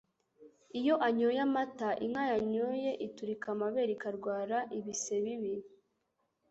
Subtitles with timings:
[0.79, 5.55] iyo anyoye amata, inka yanyoye iturika amabere Ikarwara ibise bibi